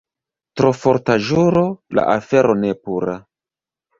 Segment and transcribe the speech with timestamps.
[0.59, 1.63] Tro forta ĵuro—
[1.99, 3.17] la afero ne pura.